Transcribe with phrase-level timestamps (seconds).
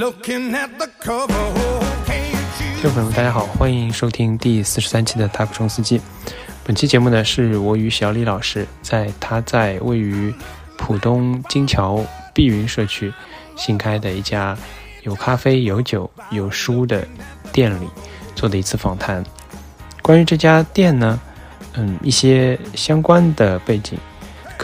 [0.00, 0.50] Oh, 听
[2.82, 5.98] 众朋友们，大家好，欢迎收听第四十三期的《塔克冲司机》。
[6.64, 10.34] 本期节目呢，是我与小李老师在他在位于
[10.76, 13.12] 浦东金桥碧云社区
[13.54, 14.58] 新开的一家
[15.02, 17.06] 有咖啡、有酒、有书的
[17.52, 17.88] 店里
[18.34, 19.24] 做的一次访谈。
[20.02, 21.20] 关于这家店呢，
[21.74, 23.96] 嗯，一些相关的背景，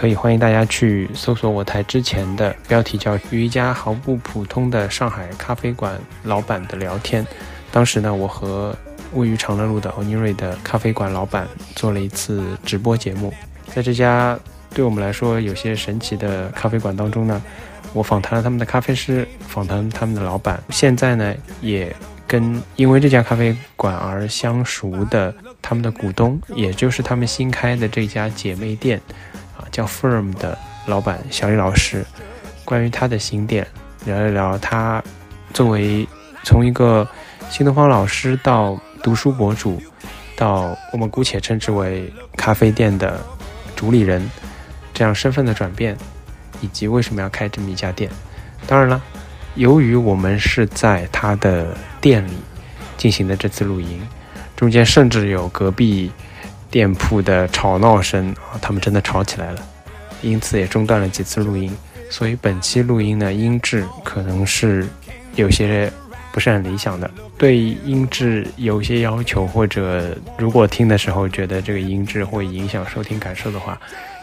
[0.01, 7.27] 可以欢迎大家去搜索我台之前的标题叫“与一家毫不普通的上海咖啡馆老板的聊天”。
[7.71, 8.75] 当时呢，我和
[9.13, 13.31] 位于长乐路的欧尼瑞的咖啡馆老板做了一次直播节目。
[13.67, 14.39] 在这家
[14.73, 17.43] 对我们来说有些神奇的咖啡馆当中呢，
[17.93, 20.59] 我访谈了他们的咖啡师，访谈他们的老板。
[20.71, 21.95] 现在呢，也
[22.27, 28.99] 跟因为这家咖啡馆而相熟的他们的股东，也就是他们新开的这家姐妹店
[29.71, 32.05] 叫 Firm 的老板小李老师，
[32.65, 33.67] 关于他的新店
[34.05, 35.03] 聊一聊他
[35.53, 36.07] 作为
[36.45, 37.07] 从一个
[37.49, 39.83] 新东方老师到读书博主，
[40.37, 43.21] 到我们姑且称之为咖啡店的
[43.75, 44.31] 主理人，
[44.95, 45.97] 这样身份的转变，
[46.61, 48.11] 以及为什么要开这么一家店。
[48.67, 49.03] 当然了，
[49.55, 52.33] 由于我们是在他的店里
[52.97, 54.01] 进行的这次录音，
[54.55, 56.13] 中间甚至有隔壁
[56.71, 59.63] 店铺的吵闹声啊，他们真的吵起来了，
[60.23, 61.75] 因此也中断了几次录音。
[62.09, 64.87] 所以本期录音呢，音质可能是
[65.35, 65.93] 有些
[66.33, 67.11] 不是很理想的。
[67.39, 73.81] 对音质有些要求，或者如果听的时候觉得这个音质会影响收听感受的话，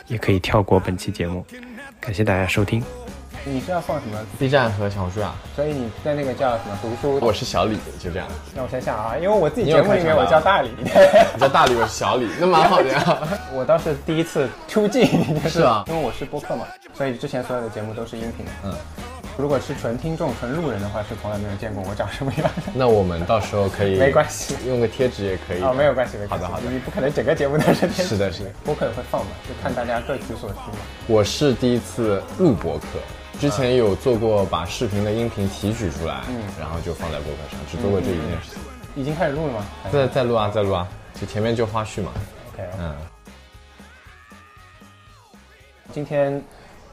[0.08, 1.46] 也可以跳过本期节目。
[2.00, 2.84] 感谢大家收听。
[3.48, 7.26] 你是要放什么？B 站和小红书啊，所以你在那个叫什么读书？
[7.26, 8.28] 我是小李，就这样。
[8.54, 10.90] 那我想想啊，因为我自己节目里面我叫大李，你
[11.40, 13.18] 叫大李，我是小李，那蛮好的呀。
[13.56, 15.10] 我倒是第一次出镜，
[15.42, 18.46] 就是啊因为我是播客嘛，所以之前所有的节目都是音频。
[18.66, 18.74] 嗯，
[19.38, 22.64] 如果是纯听众、纯路人的话，是从来没有见过我长什么样的。
[22.74, 25.62] 那我们到时候可以没关系用个贴纸也可以。
[25.62, 26.46] 哦，没有关系，没关系。
[26.46, 26.70] 好的，好的。
[26.70, 28.50] 你不可能整个节目都是天是的，是的。
[28.66, 30.78] 播客也会放嘛，就看大家各取所需嘛。
[31.08, 33.00] 我是第一次录播客，
[33.40, 38.60] 之前有做过把视频的音频提取出来，嗯，然后就放在播客上，只做过这一件事情。
[38.96, 39.66] 已经开始录了吗？
[39.92, 42.12] 在在录啊，在录啊，就前面就花絮嘛。
[42.54, 42.68] OK。
[42.80, 42.96] 嗯，
[45.92, 46.42] 今天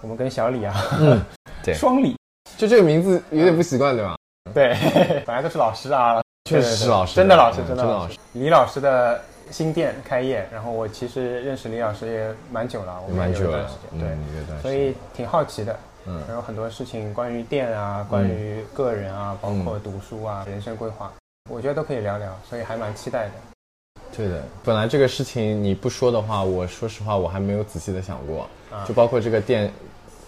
[0.02, 1.18] 我们跟小李啊，嗯
[1.64, 2.14] 对双李，
[2.58, 4.14] 就这个名字有点不习惯，对吧？
[4.52, 4.76] 对，
[5.24, 8.18] 本来都是老师啊，确实是老师真的老师，嗯真的老师。
[8.34, 9.18] 李老师的
[9.50, 14.60] 新店开业，然后我其实认识李老师也蛮久了，蛮久了段时间，嗯，对，有段时间。
[14.60, 15.74] 所以挺好奇的。
[16.06, 21.12] 嗯然后很多事情关于店啊，关于个人啊，包括读书啊、人生规划，
[21.50, 23.32] 我觉得都可以聊聊，所以还蛮期待的。
[24.16, 29.72] 对的，本来这个事情你不说的话，我说实话我还没有仔细的想过，啊就包括这个店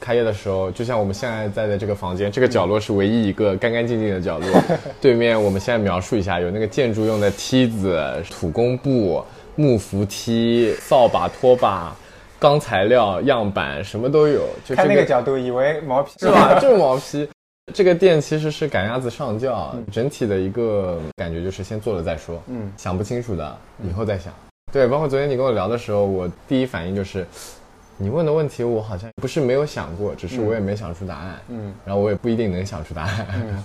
[0.01, 4.49] 开业的时候，就像我们现在在的这个房间，这个角落是唯一一个 干干净净的角落，
[5.01, 9.23] 对面我们现在描述一下，有那个建筑用的梯子、土工布、
[9.55, 11.95] 木扶梯、扫把、拖把。
[12.39, 16.59] 钢材料样板什么都有，就这看那个角度，以为毛坯是吧？
[16.61, 17.29] 就是毛坯。
[17.75, 24.33] 这个店其实是赶鸭子上轿，嗯整体的一个感觉就是先做了再说，嗯想不清楚的以后再想。
[24.73, 27.27] 对，包括昨天你跟我聊的时候，我第一反应就是，
[27.97, 33.27] 你问的问题我好像不是没有想过，只是我也没想出答案，嗯然后我也不一定能想出答案。
[33.35, 33.65] 嗯，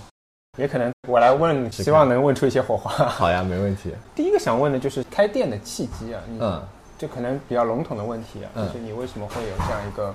[0.58, 2.90] 也可能我来问， 希望能问出一些火花。
[3.06, 3.92] 好呀，没问题。
[4.16, 6.62] 第一个想问的就是开店的契机啊，嗯，
[7.02, 10.14] 这可能比较笼统的问题啊，嗯就是你为什么会有这样一个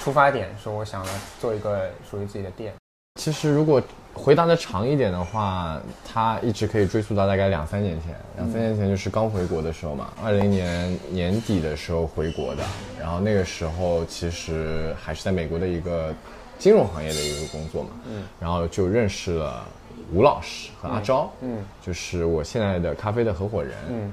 [0.00, 2.72] 出发点，说我想要做一个属于自己的店？
[3.20, 3.82] 其实如果
[4.12, 5.76] 回答的长一点的话，
[6.06, 8.14] 它一直可以追溯到大概两三年前。
[8.36, 12.62] 两三年前就是刚回国的时候嘛，二零年年底的时候回国的。
[13.00, 16.14] 然后那个时候其实还是在美国的一个
[16.60, 17.90] 金融行业的一个工作嘛。
[18.08, 18.22] 嗯。
[18.38, 19.64] 然后就认识了
[20.12, 23.72] 吴老师和阿昭，嗯就是我现在的咖啡的合伙人。
[23.88, 24.12] 嗯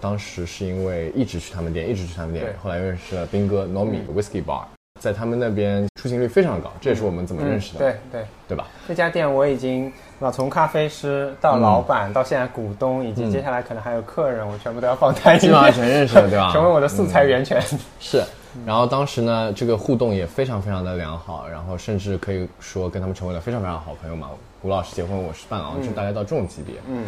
[0.00, 4.64] 当时是因为一直去他们店，一直去他们店，后来认识了斌哥 Nomi、Whisky Bar，
[5.00, 8.66] 在他们那边出勤率非常高，这也是我们怎么认识的，对对，对吧？
[8.88, 16.50] 这家店我已经那，从咖啡师到老板，到现在股东，以及接下来可能还有客人，我全部都要放在里基本上面，全认识了， 对吧？
[16.52, 17.62] 成为我的素材源泉。
[18.00, 18.22] 是，
[18.66, 24.28] 然后当时呢，这个互动也非常非常的良好，然后甚至可以说跟他们成为了非常非常好朋友嘛。
[24.62, 26.74] 吴老师结婚，我是伴郎，就大概到这种级别。
[26.88, 27.06] 嗯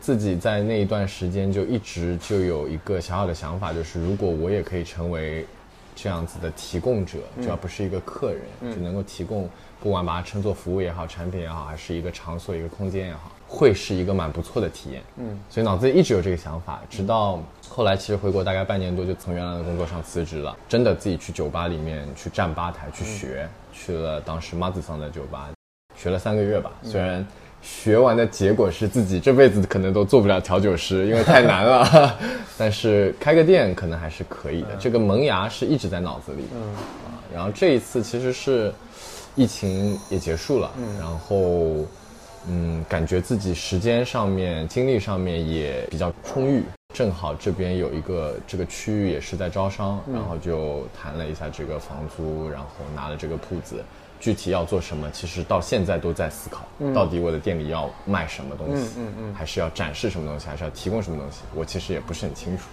[0.00, 5.44] 自己在那一段时间就一直就有一个小小的想法，就是如果我也可以成为
[5.94, 9.48] 这样子的提供者，就而不是一个客人，就能够提供，
[9.80, 15.02] 不管把它称作服务也好，产品也好，还是一个场所、一个空间也好，会是一个蛮不错的体验。
[15.16, 25.50] 嗯，所以脑子里一直有这个想法，直到后来其实回国大概半年多，就从原来的工作上辞职了，真的自己去酒吧里面去站吧台去学，去了当时马子桑的酒吧。
[26.00, 26.70] 学了三个月吧。
[26.82, 27.26] 虽然
[27.60, 32.16] 学完的结果是自己这辈子可能都做不了调酒师，因为太难了，
[32.56, 34.68] 但是开个店可能还是可以的。
[34.78, 36.48] 这个萌芽是一直在脑子里的。
[36.54, 36.62] 嗯
[37.04, 38.72] 啊，然后这一次其实是
[39.34, 41.84] 疫情也结束了，然后
[42.48, 46.62] 嗯，感觉自己时间上面、精力上面也比较充裕。
[46.94, 53.84] 正好这边有一个这个区域也是在招商，然后就谈了一下这个房租，然后拿了这个铺子。
[54.20, 62.64] 具体要做什么，其实到现在都在思考，到底我的店里要卖什么东西，嗯嗯还是要展示什么东西，还是要提供什么东西，我其实也不是很清楚。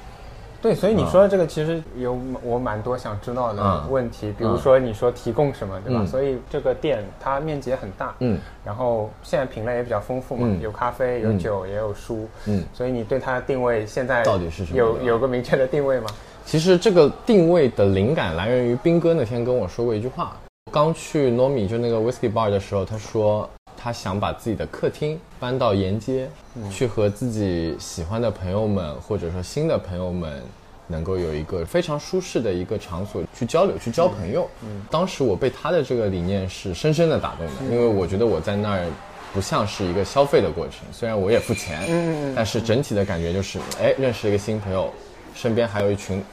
[0.62, 6.00] 对，所以你说的这个其实有我蛮多想知道的嗯问题，比如说你说提供什么，对吧？
[6.02, 16.08] 嗯所以这个店它面积也很大，嗯，然后现在品类也比较丰富嘛，嗯有咖啡，有嗯酒，也有书，嗯所以你对它的定位现在到底是什么有有个明确的定位吗？
[16.48, 20.36] 其实这个定位的灵感来源于斌哥那天跟我说过一句话。
[20.72, 26.28] 刚去 Nomi 就那个 Whisky Bar 的时候，他说他想把自己的客厅搬到沿街，
[26.70, 30.42] 去和自己喜欢的朋友们或者说新的朋友们。
[30.88, 34.48] 能够有一个非常舒适的一个场所去交流、去交朋友。
[34.62, 38.86] 嗯，当时我被他的这个理念是深深的打动的，因为我觉得我在那儿
[39.34, 44.94] 不像是一个消费的过程，虽然我也付钱，嗯但是整体的感觉就是，哎，认识了一个新朋友，
[45.34, 46.24] 身边还有一群，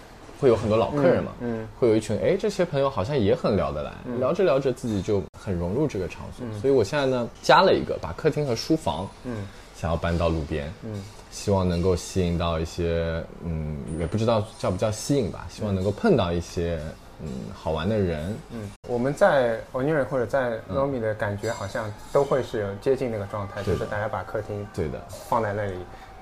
[0.43, 9.47] 会有很多老客人嘛，嗯，会有一群，哎，这些朋友好像也很聊得来，聊着聊着自己就很融入这个场所，所以我现在呢加了一个，把客厅和书房，嗯，
[9.77, 11.01] 想要搬到路边，嗯。
[11.31, 16.79] 希望能够吸引到一些，嗯，也不知道叫不叫吸引吧，希望能够碰到一些，
[17.23, 25.73] 嗯，好玩的人，嗯，我们在 O'Neill 或者在 Nomi 的感觉好像都会是有接近那个状态，就是大家把客厅对的，放在那里，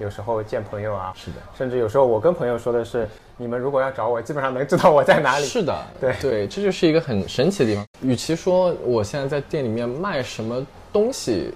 [0.01, 1.37] 有时候见朋友啊，是的。
[1.57, 3.07] 甚至有时候我跟朋友说的是，
[3.37, 5.45] 你们如果要找我，基本上能知道我在哪里。
[5.45, 7.87] 是的， 对对，这就是一个很神奇的地方。
[8.03, 11.53] 与其说我现在在店里面卖什么东西，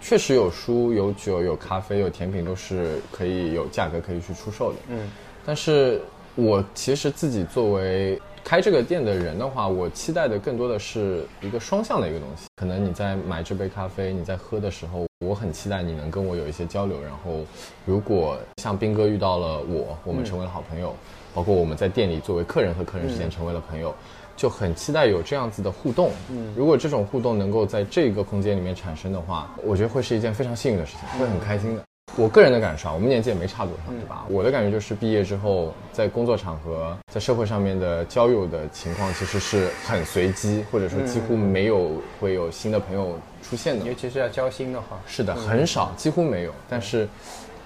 [0.00, 4.78] 确实有书、有酒、有咖啡、有甜品，都是可以有价格可以去出售的。
[4.88, 5.10] 嗯，
[5.44, 6.00] 但是
[6.34, 12.46] 我其实自己作为开这个店的人的话，我期待的更多的是一个双向的一个东西。
[12.54, 17.02] 可能你在买这杯咖啡，你在喝的时候，我很期待你能跟我有一些交流。
[17.02, 17.40] 然后，
[17.84, 20.94] 如果像斌哥遇到了我，我们成为了好朋友，
[21.34, 23.92] 包括我们在店里作为客人和客人之间成为了朋友。
[24.36, 31.82] 就很期待有这样子的互动，嗯，如果这种互动能够在这个空间里面产生的话，我觉得会是一件非常幸运的事情，会很开心的。
[32.16, 34.24] 我个人的感受啊，我们年纪也没差多少，对吧？
[34.30, 43.84] 我的感觉就是毕业之后，在工作场合、在社会上面的交友的情况，其实是很随机，或者说几乎没有会有新的朋友出现的。
[43.84, 46.52] 尤其是要交心的话，是的，很少，几乎没有。
[46.70, 47.06] 但是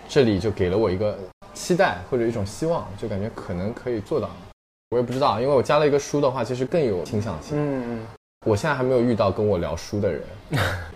[0.09, 1.17] 这里就给了我一个
[1.55, 4.29] 期待或者一种希望，就感觉可能可以做到。
[4.91, 7.57] 我也不知道，因为我加了一个书的话，其实更有倾向性。
[7.57, 8.07] 嗯嗯，
[8.47, 10.23] 我现在还没有遇到跟我聊书的人。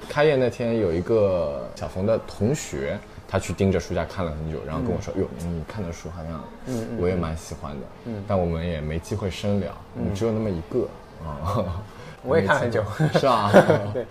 [0.09, 2.99] 开业那天有一个小冯的同学，
[3.35, 10.87] 他去盯着书架看了很久，然后跟我说：“哟，你看的书好像，嗯我也蛮喜欢的。”嗯，但我们也没机会深聊，嗯，只有那么一个
[11.27, 11.83] 啊。
[12.23, 12.85] 我也看很久，
[13.19, 13.51] 是吧？
[13.93, 14.07] 对。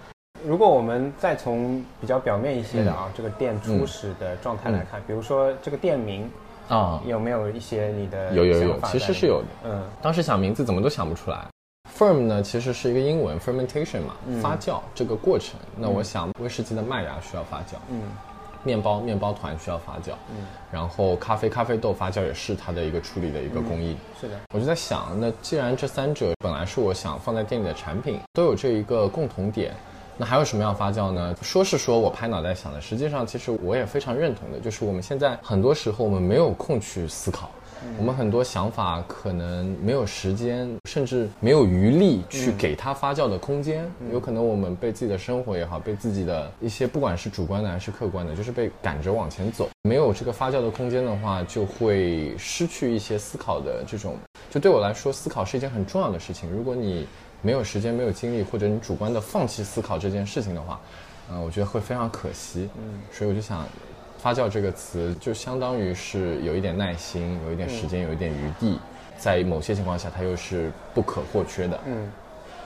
[0.46, 6.30] 如果我们再从比较表面一些的嗯啊，这个店初始的状态来看，比如说这个店名
[6.68, 9.48] 啊，有没有一些你的有有有其实是有的。
[9.70, 11.46] 嗯当时想名字怎么都想不出来。
[11.98, 15.58] Firm 呢，其实是一个英文 fermentation 嘛，发酵这个过程。
[15.78, 18.02] 那我想威士忌的麦芽需要发酵，嗯
[18.64, 23.98] 面包面包团需要发酵，嗯，然后咖啡咖啡豆发酵也是它的一个处理的一个工艺。
[24.20, 29.74] 是的，我就在想，那既然这三者本来是我想放在店里的产品，都有这一个共同点，
[30.18, 31.36] 那还有什么要发酵呢？
[31.42, 37.52] 说是说我拍脑袋想的，实际上其实我也非常认同的，就是我们现在很多时候我们没有空去思考。
[37.98, 43.90] 我们很多想法可能没有时间，甚至没有余力去给它发酵的空间。
[44.12, 49.70] 有可能我们被自己的生活也好，被自己的一些不管是主观的还是客观的，就是被赶着往前走。
[49.84, 54.16] 没有这个发酵的空间的话，就会失去一些思考的这种。
[54.50, 56.50] 就对我来说，思考是一件很重要的事情。
[56.50, 57.08] 如果你
[57.42, 60.80] 没有时间、没有精力，或者你主观的放弃思考这件事情的话，
[61.32, 62.70] 嗯、我觉得会非常可惜。
[62.78, 63.66] 嗯，所以我就想。
[64.24, 68.80] 发酵这个词就相当于是有一点耐心，有一点时间，有一点余地，
[69.18, 71.78] 在某些情况下它又是不可或缺的。
[71.86, 72.10] 嗯，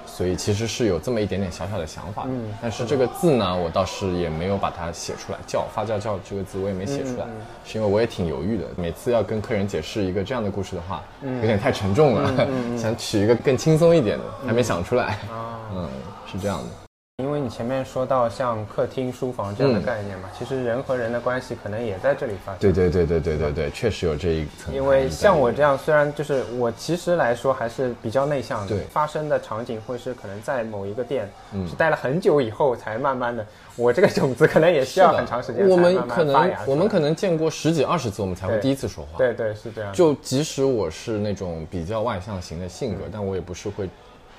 [0.05, 2.29] 所以其实是有这么一点点小小的想法的。
[2.29, 7.25] 嗯但是这个字呢，我倒是也没有把它写出来，叫发酵酵这个字我也没写出来，
[7.65, 8.65] 是因为我也挺犹豫的。
[8.75, 12.47] 每次要跟客人解释一个这样的故事的话，有点太沉重了，
[12.77, 15.05] 想取一个更轻松一点的，还没想出来。
[15.31, 15.89] 啊，嗯，
[16.31, 16.86] 是这样的。
[17.23, 22.59] 因为你前面说到像客厅、书房这样的嗯概念嘛，其实人和人的关系可能也在这里发生。
[22.59, 24.71] 对对对对对对对，确实有这一层。
[24.71, 28.83] 因为像我这样，虽然就是我其实来说还是比较内向的，对。
[28.91, 31.67] 发生的场景会是可能在某一个店、嗯。
[31.67, 33.43] 是待了很久以后才慢慢的，
[33.75, 39.17] 我这个种子可能也需要很长时间才我们可能我们可能见过十几二十次，我们才会第一次说话。
[39.17, 43.89] 对对是这样，就即使我是那种比较外向型的性格，但我也不是会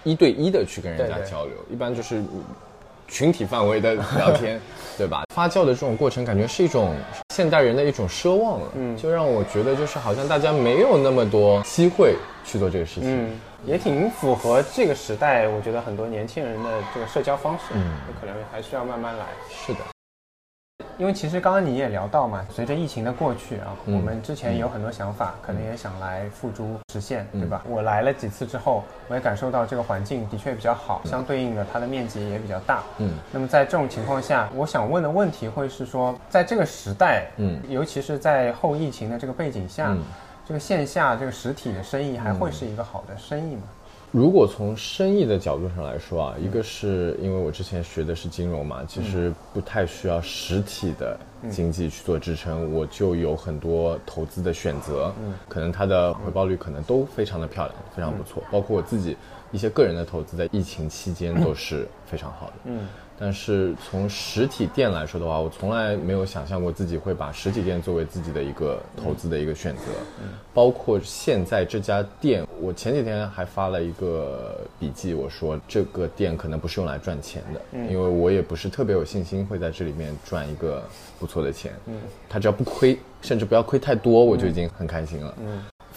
[0.05, 1.29] 一对一的去跟人家对对。
[1.29, 2.45] 交流，一般就是嗯
[3.09, 4.61] 群体范围的聊天，
[4.97, 5.25] 对吧？
[5.35, 6.95] 发酵的这种过程，感觉是一种
[7.35, 13.31] 现代人的一种奢望了，嗯，就让我觉得就是好像大家没有那么多机会去做这个事情，嗯，
[13.65, 19.25] 也挺符合这个时代，我觉得很多年轻人的这个社交方式，嗯可能还需要慢慢来。
[19.49, 19.79] 是的，
[20.99, 23.95] 因为其实刚刚你也聊到嘛，随着疫情的过去啊，嗯。
[23.95, 27.41] 我们之前有很多想法，可能也想来付诸实现，嗯。
[27.41, 27.63] 对吧？
[27.69, 32.83] 我来了几次之后，我也感受到这个环境的确比较好，相对应的它的面积也比较大。
[32.99, 33.13] 嗯。
[33.31, 37.63] 那么在这种情况下，我想问的问题会是说，在这个时代，嗯。
[37.69, 40.03] 尤其是在后疫情的这个背景下，嗯。
[40.45, 43.63] 这个线下这个实体的生意还会是一个好的生意吗？
[44.11, 51.19] 如果从生意的角度上来说啊，一个是因为我之前学的是金融嘛，其实不太需要实体的
[51.51, 55.13] 经济去做支撑，我就有很多投资的选择，
[55.49, 58.43] 可能它的回报率可能都非常的漂亮，非常不错。
[58.51, 59.15] 包括我自己
[59.53, 62.53] 一些个人的投资，在疫情期间 都是非常好的。
[62.65, 69.83] 嗯但是从实体店来说的话，我从来没有想象过自己会把实体店作为自己的一个投资的一个选择。
[70.55, 77.61] 包括现在这家店，我前几天还发了一个笔记，我说这个店可能不是用来赚钱的，
[77.91, 80.83] 因为我也不是特别有信心会在这里面赚一个
[81.19, 81.73] 不错的钱。
[81.87, 81.95] 嗯，
[82.29, 85.35] 它只要不亏，甚至不要亏太多，我就已经很开心了。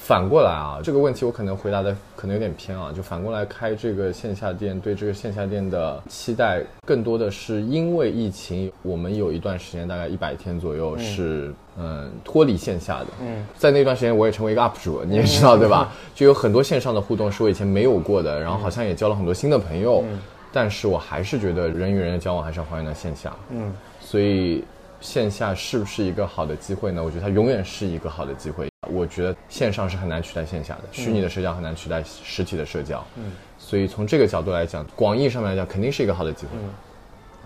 [0.01, 0.12] 嗯。
[0.12, 15.93] 反过来啊，这个问题我可能回答的可能有点偏啊，就反过来开这个线下店，对这个线下店的期待更多的是因为疫情，我们有一段时间大概一百天左右是嗯脱离线下的，嗯，在那段时间我也成为一个 UP 主，你也知道对吧？
[16.13, 20.20] 就有很多线上的互动是我以前没有过的，然后好像也交了很多新的朋友，嗯
[20.51, 24.63] 但是我还是觉得人与人的交往还是要还原到线下，嗯，所以
[25.00, 27.01] 线下是不是一个好的机会呢？
[27.03, 28.70] 我觉得它永远是一个好的机会。
[28.91, 33.03] 我觉得线上是很难取代线下的，虚拟的社交很难取代实体的社交。
[33.15, 36.51] 嗯，所以从这个角度来讲，广义上面来讲，肯定是一个好的机会。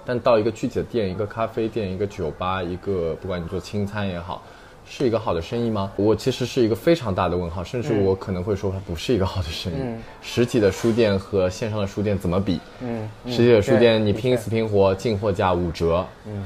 [0.06, 4.44] 但到一个具体的店，一个咖啡店，一个酒吧，一个不管你做清餐也好，
[4.88, 5.92] 是一个好的生意吗？
[5.96, 9.78] 我其实是一个非常大的问号，甚至我可能会说它不是一个好的生意。
[10.22, 12.60] 实体的书店和线上的书店怎么比？
[12.82, 16.46] 嗯，实体的书店你拼死拼活，进货价五折，嗯，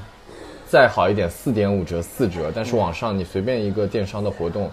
[0.65, 4.71] 再好一点四点五折、四折，但是网上你随便一个电商的活动，对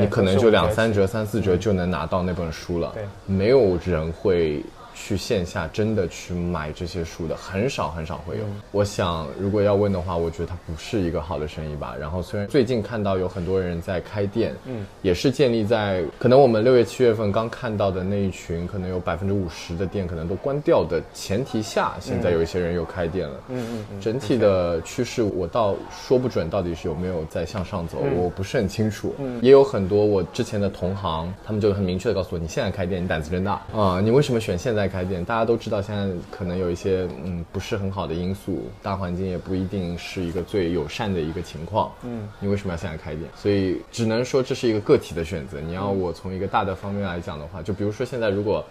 [0.00, 2.90] 你可能就两三折、三四折就能拿到那本书了。
[2.94, 4.64] 对，没有人会
[5.02, 8.44] 去线下真的去买这些书的，很少很少会有。
[8.70, 11.96] 我想，如果要问的话，我觉得它不是一个好的生意吧。
[11.98, 23.40] 然后虽然最近看到有很多人在开店，嗯，也是建立在可能我们六月七月份刚看到的那一群，可能有百分之五十的店可能都关掉的前提下，现在有一些人又开店了。
[23.48, 29.14] 嗯嗯嗯，整体的趋势我倒说不准到底是有没有在向上走，我不是很清楚。
[29.40, 35.24] 也有很多我之前的同行，他们就很明确的告诉我，你现在开店，你胆子真大啊、你为什么选现在开店？
[35.24, 41.92] 大家都知道现在可能有一些嗯不是很好的因素，大环境也不一定是一个最友善的一个情况。
[42.02, 43.30] 嗯，你为什么要现在开店？
[43.36, 45.60] 所以只能说这是一个个体的选择。
[45.60, 48.64] 你要我从一个大的方面来讲的话，就比如说现在如果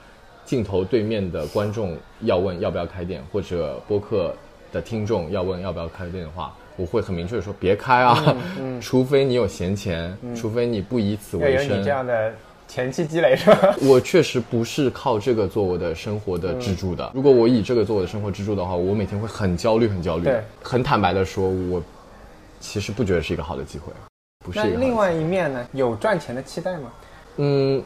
[0.45, 4.33] 镜头对面的观众要问要不要开店，或者播客
[4.71, 8.35] 的听众要问要不要开店的话，我会很明确的说别开啊，
[8.81, 11.89] 除非你有闲钱，除非你不以此为生要有你这。
[11.89, 12.33] 样的
[12.69, 13.75] 前期积累是吧？
[13.81, 17.11] 我确实不是靠这个做我的生活的支柱的。
[17.15, 20.39] 如果我以这个做我的生活支柱的话，我每天会很焦虑，很焦虑对。
[20.61, 21.81] 很坦白的说，我
[22.59, 23.91] 其实不觉得是一个好的机会，
[24.45, 26.91] 不是另外一面呢，有赚钱的期待吗？
[27.37, 27.81] 嗯，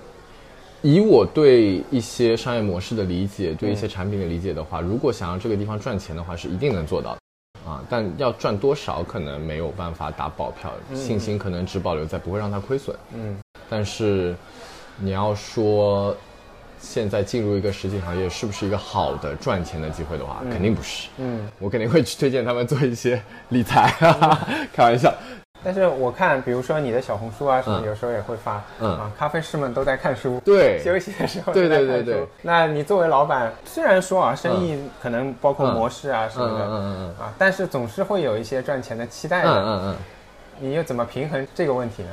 [0.81, 7.19] 以我对一些商业模式的理解，对一些产品的理解的话，如果想要这个地方赚钱的话，是一定能做到的。
[7.65, 12.93] 啊，但要赚多少可能没有办法打保票，信心可能只保留在不会让它亏损。
[13.15, 13.37] 嗯，
[13.69, 14.35] 但是
[14.97, 16.15] 你要说
[16.79, 21.07] 现在进入一个实体行业是不是一个好的赚钱的机会的话，肯定不是。
[21.17, 23.91] 嗯，我肯定会去推荐他们做一些 理财，
[24.73, 25.13] 开玩笑。
[25.65, 28.89] 但是我看，比如说你的小红书啊什么，嗯有时候也会发，嗯。
[28.97, 30.81] 啊，咖啡师们都在看书，对。
[30.83, 32.27] 休息的时候对对对对。
[32.41, 37.25] 那你作为老板，虽然说啊，生意可能包括嗯模式啊什么的，嗯嗯嗯嗯。
[37.25, 39.61] 啊，但是总是会有一些赚钱的期待嗯的。
[39.63, 39.95] 嗯嗯。
[40.59, 42.09] 你又怎么平衡这个问题呢？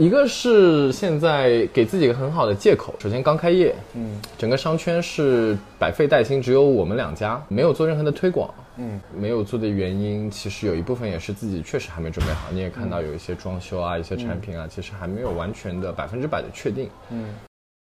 [0.00, 8.48] 一个是现在给自己一个很好的借口，首先刚开业，嗯整个商圈是百废待兴，只有我们两家，没有做任何的推广。
[8.78, 12.48] 嗯没有做的原因，其实有一部分也是自己确实还没准备好。
[12.50, 16.88] 你也看到有一些装修啊，一些产品啊，其实还没有完全的百分之百的确定。
[17.10, 17.26] 嗯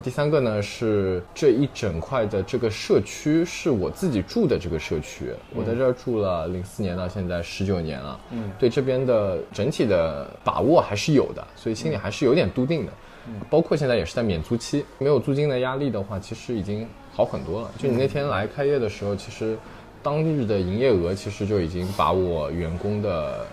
[0.06, 12.94] 第三个呢是这一整块的这个社区是我自己住的这个社区，我在这儿住了零四年到现在十九年了，嗯对这边的整体的把握还是有的，所以心里还是有点笃定的。
[13.28, 17.70] 嗯包括现在也是在免租期，没有租金的压力的话，其实已经好很多了。
[17.78, 19.58] 就你那天来开业的时候，其实
[20.02, 23.46] 当日的营业额其实就已经把我员工的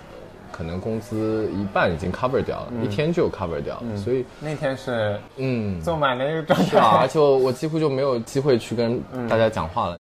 [0.57, 7.09] 可能工资一半已经 cover 掉了，一天就 cover 掉了，所以那天是嗯，坐满了一个状是啊，而。
[7.09, 9.97] 且我我几乎就没有机会去跟大家讲话了。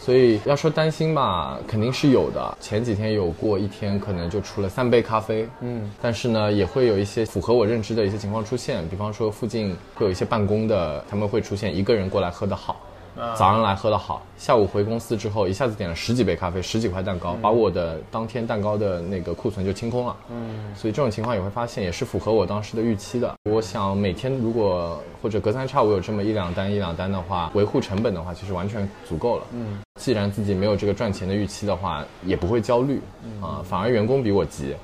[0.00, 2.58] 所以要说担心吧，肯定是有的。
[2.60, 12.76] 前几天有过一天，可能就出了三杯咖啡，嗯但是呢，也会有一些符合我认知的一些情况出现，比方说附近会有一些办公的，他们会出现一个人过来喝的好，
[13.16, 20.16] 早上来喝的好，下午回公司之后一下子点了十几杯咖啡，十几块蛋糕，把我的当天蛋糕的那个库存就清空了。
[20.30, 23.34] 嗯所以这种情况也会发现，也是符合我当时的预期的。
[23.44, 29.44] 我想每天如果或者隔三差五有这么一两单一两单的话，维护成本的话，其实完全足够了。
[29.52, 33.00] 嗯既然自己没有这个赚钱的预期的话，也不会焦虑
[33.40, 34.74] 啊，反而员工比我急。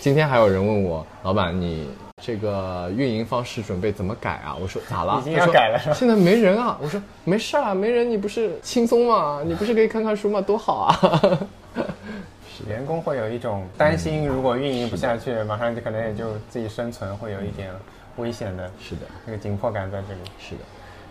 [0.00, 1.88] 今天还有人问我，老板你
[2.22, 4.56] 这个运营方式准备怎么改啊？
[4.58, 5.20] 我说咋了？
[5.20, 6.78] 已经要改了是吧 现在没人啊。
[6.82, 9.42] 我说没事啊，没人你不是轻松吗？
[9.44, 10.40] 你不是可以看看书吗？
[10.40, 11.48] 多好啊！
[12.66, 17.70] 员工会有一种担心，如果运营不下去，马上就可能也就自己生存会有一点
[18.16, 19.02] 危险的是的。
[19.26, 20.20] 那个紧迫感在这里。
[20.38, 20.62] 是的，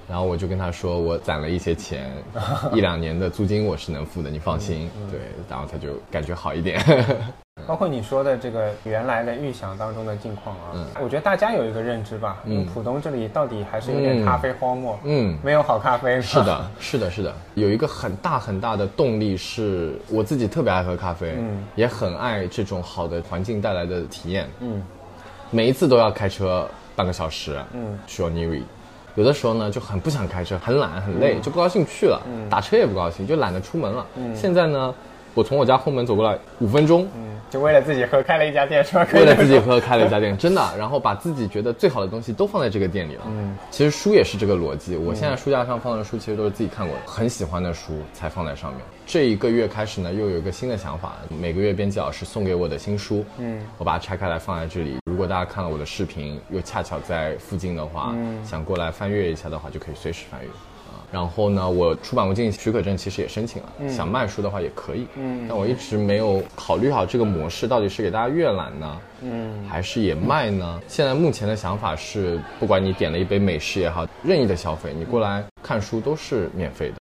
[0.10, 2.12] 然后我就跟他说，我攒了一些钱，
[2.74, 4.90] 一两年的租金我是能付的，你放心。
[5.12, 6.84] 对，然后他就感觉好一点。
[7.68, 10.86] 包括你说的这个原来的预想当中的境况啊，嗯。
[11.02, 16.22] 我觉得大家有一个认知吧，因为嗯浦东这里到底还是有点咖啡荒漠，嗯，没有好咖啡。
[16.22, 21.64] 是，的， 是的，是的，有一个很大很大的动力是我自己特别爱喝咖啡，嗯。
[21.76, 24.82] 也很爱这种好的环境带来的体验，嗯。
[25.52, 27.98] 每一次都要开车半个小时，嗯。
[28.08, 28.64] 去 o n i r i
[29.16, 34.06] 有的时候呢就很不想开车，很懒很累，就不高兴去了，打车也不高兴，就懒得出门了。
[34.36, 34.94] 现在呢，
[35.36, 39.06] 我从我家后门走过来五分钟，嗯，就为了自己喝开了一家店是吧？
[39.14, 43.24] 为了自己喝开了一家店，真的，然后把自己觉得最好的东西都放在这个店里了。
[43.28, 44.96] 嗯，其实书也是这个逻辑。
[44.96, 48.82] 我现在书架上放的书其实都是自己看过的，很喜欢的书才放在上面。
[49.06, 54.96] 这一个月开始呢，又有一个新的想法，每个月编辑老师送给我的新书，嗯，我把它拆开来放在这里。
[55.12, 60.48] 如果大家看了我的视频，又恰巧在附近的话，想过来翻阅一下的话，就可以随时翻阅。
[61.16, 65.08] 啊，然后呢，我出版物经营许可证其实也申请了，想卖书的话也可以。
[65.16, 70.82] 嗯，但我一直没有考虑好这个模式到底是给大家阅览呢，嗯，还是也卖呢？
[70.88, 76.96] 现在目前的想法是，不管你点了一杯美式也好，任意的消费，你过来看书都是免费的。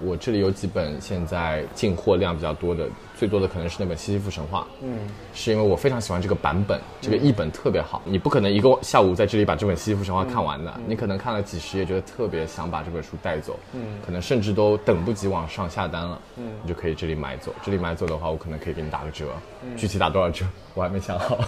[0.00, 4.62] 我这里有几本现在进货量比较多的，最多的可能是那本《西西弗神话》。
[4.82, 4.98] 嗯
[5.32, 8.02] 是因为我非常喜欢这个版本，这个译本特别好。
[8.04, 17.54] 你不可能一个下午在这里把这本《西西弗神话》看完的，你可能看了几十页，觉得特别想把这本书带走，嗯可能甚至都等不及往上下单了，嗯你就可以这里买走。
[17.62, 19.26] 这里买走的话，我可能可以给你打个折，
[19.62, 21.38] 嗯具体打多少折我还没想好。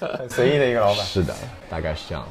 [0.00, 1.04] 很 随意的一个老板。
[1.04, 1.34] 是的，
[1.68, 2.26] 大概是这样。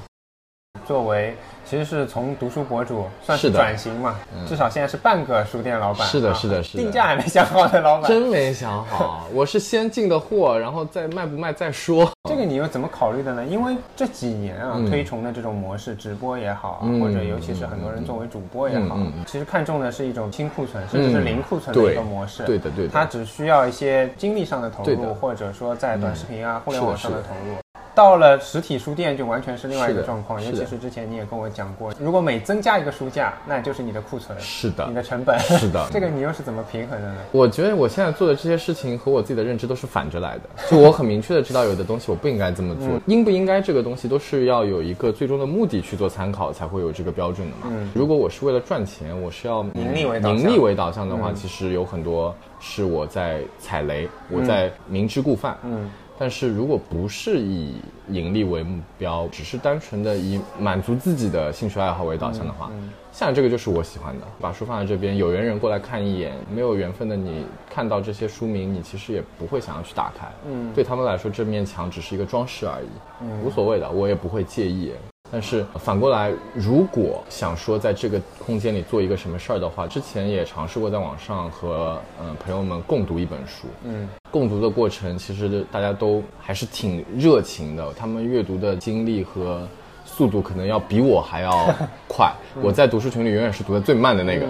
[0.86, 4.16] 作为其实是从读书博主算是转型嘛，
[4.48, 6.08] 至少现在是半个书店老板。
[6.08, 8.10] 是的啊是的是的定价还没想好的老板。
[8.10, 12.12] 真没想好， 我是先进的货，然后再卖不卖再说。
[12.30, 13.46] 这个你又怎么考虑的呢？
[13.46, 22.44] 因为这几年啊，嗯推崇的这种模式，直播也好啊，嗯或者尤其是很多人作为主播也好，其实看重的是一种清库存，甚至是零库存的一个模式。
[22.44, 27.56] 对的对的它只需要一些精力上的投入，或者说在短视频啊、互联网上的投入。
[27.96, 35.38] 到了实体书店就完全是另外一个状况，尤其是之前你也跟我讲过，如果每增加一个书架，那就是你的库存，是的你的成本。
[35.40, 37.16] 是的 这个你又是怎么平衡的呢？
[37.32, 47.92] 我觉得我现在做的这些事情和我自己的认知都是反着来的，就我很明确的知道有的东西我不应该这么做， 应不应该这个东西都是要有一个最终的目的去做参考，才会有这个标准的嘛。
[47.94, 55.56] 如果我是为了赚钱，我是要盈利为导向盈利为导向的话，其实有很多是我在踩雷，我在明知故犯。
[55.64, 55.90] 嗯。
[56.18, 57.76] 但是如果不是以
[58.10, 62.72] 盈利为目标，只是单纯的以满足自己的兴趣爱好为导向的话，
[63.12, 64.28] 像这个就是我喜欢的。
[64.40, 70.28] 把书放在这边，有缘人过来看一眼，没有缘分的你看到这些书名，你其实也不会想要去打开。
[70.48, 74.92] 嗯，对他们来说，这面墙只是一个装饰而已，无所谓的，我也不会介意。
[75.34, 83.66] 但是反过来，如果想说在这个空间里做一个什么事儿的话，之前也尝试过在网上和嗯、呃朋友们共读一本书。
[83.84, 89.68] 嗯，共读的过程其实大家都还是挺热情的，他们阅读的经历和
[90.06, 91.74] 速度可能要比我还要
[92.08, 92.32] 快。
[92.62, 94.46] 我在读书群里永远是读的最慢的那个。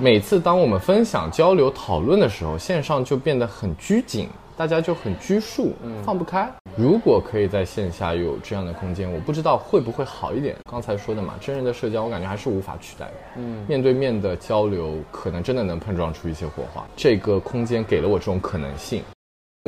[0.00, 5.72] 每次当我们分享、交流、讨论的时候，线上就变得很拘谨，大家就很拘束，
[6.04, 6.50] 放不开。
[6.76, 10.56] 如果可以在线下有这样的空间，我不知道会不会好一点。
[10.70, 13.12] 刚才说的嘛，真人的社交我感觉还是无法取代的。
[13.36, 16.84] 嗯，面对面的交流，可能真的能碰撞出一些火花。
[16.96, 19.02] 这个空间给了我这种可能性。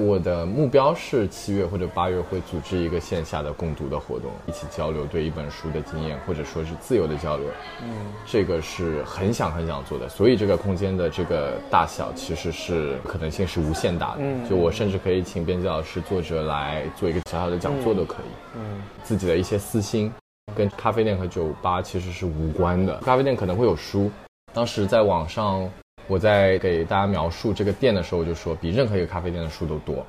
[0.02, 7.46] 我的目标是七月或者八月会组织一个线下的共读的活动，一起交流对一本书的经验，或者说是自由的交流。
[7.82, 7.88] 嗯，
[8.26, 14.18] 这个是很想很想做的，所以这个空间的这个大小其实是可能性是无限大的。
[14.18, 18.56] 嗯，就我甚至可以请编辑老师、作者来做一个小小的讲座都可以。
[18.56, 20.12] 嗯，自己的一些私心
[20.54, 22.98] 跟咖啡店和酒吧其实是无关的。
[22.98, 24.10] 咖啡店可能会有书，
[24.52, 25.66] 当时在网上。
[26.06, 30.04] 我在给大家描述这个店的时候，我就说比任何一个咖啡店的书都多，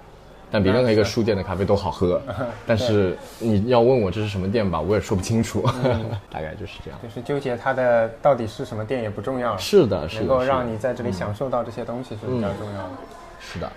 [0.52, 2.22] 但比任何一个书店的咖啡都好喝。
[2.66, 5.62] 但是你要问我这是什么店吧，我也说不清楚，
[6.32, 7.00] 大概就是这样。
[7.02, 12.90] 就是纠结它的到底是什么店也不重要了，是的，是的，能够让你在这里享受到这些东西是比较重要的。
[13.40, 13.72] 是的，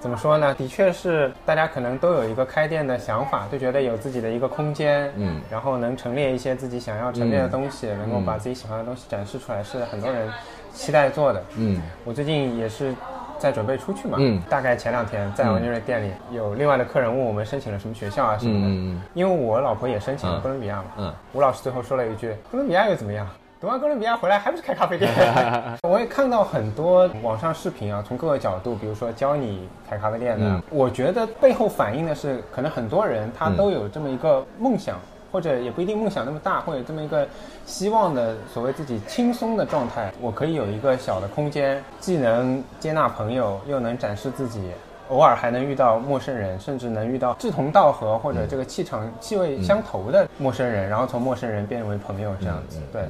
[0.00, 0.54] 怎么说呢？
[0.54, 10.28] 的确是大家可能都有一个开店的想法，就觉得有自己的一个空间，嗯然后能陈列一些自己想要陈列的东西，能够把自己喜欢的东西展示出来，是很多人
[10.72, 11.42] 期待做的。
[11.56, 11.80] 嗯。
[12.04, 12.94] 我最近也是
[13.38, 14.40] 在准备出去嘛，嗯。
[14.48, 23.26] 大概前两天在我那瑞店里有另外的客人问我们申请了什么学校啊什么的，嗯嗯因为我老婆也申请了嗯哥伦比亚嘛，嗯吴老师最后说了一句：“哥伦比亚又怎么样？
[23.60, 25.08] 读完哥伦比亚回来还不是开咖啡店？”
[25.88, 30.62] 我也看到很多网上视频啊，从各个角度，比如说教你开咖啡店的，嗯。
[30.68, 34.98] 我觉得背后反映的是，可能很多人他都有这么一个梦想。
[35.32, 37.26] 或者也不一定梦想那么大，或者这么一个
[37.64, 44.70] 希望的所谓自己轻松的状态，我可以有一个小的空间，既能接纳朋友，又能展示自己，
[45.08, 52.78] 偶尔还能遇到陌生人，甚至能遇到志同道合或者这个气场、气味相投的陌生人，然后从陌生人变为朋友这样子。
[52.92, 53.02] 对，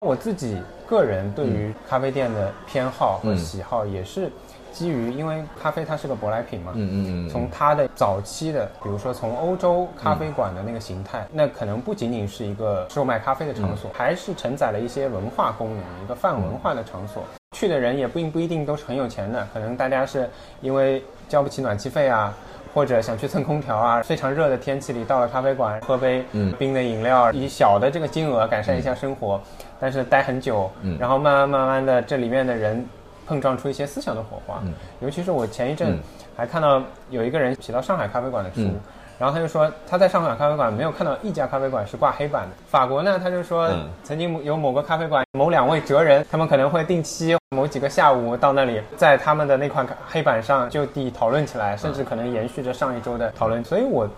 [0.00, 4.30] 我自己个人对于咖啡店的偏好和喜好也是
[4.72, 17.22] 基于，因为咖啡它是个舶来品嘛，嗯嗯嗯，从它的早期的，比如说从欧洲咖啡馆的那个形态，那可能不仅仅是一个售卖咖啡的场所，还是承载了一些文化功能，一个泛文化的场所。
[17.56, 20.28] 去的人也并不一定都是很有钱的，可能大家是
[20.60, 22.34] 因为交不起暖气费啊。
[22.72, 29.40] 或者想去蹭空调啊，非常热的天气里到了咖啡馆喝杯嗯冰的饮料，以小的这个金额改善一下生活，
[29.80, 32.86] 但是待很久，嗯然后慢慢慢慢的这里面的人
[33.30, 34.60] 碰撞出一些思想的火花。
[34.64, 35.98] 嗯尤其是我前一阵嗯
[36.36, 38.80] 还看到有一个人写到上海咖啡馆的书，嗯
[39.20, 42.48] 然后他就说他在上海咖啡馆没有看到一家咖啡馆是挂黑板的。
[42.66, 53.62] 法国呢，他就说嗯曾经有某个咖啡馆某两位哲人，他们可能会定期某几个下午到那里，在他们的那块黑板上就地讨论起来，甚至可能延续着上一周的讨论。
[53.62, 54.08] 所以我。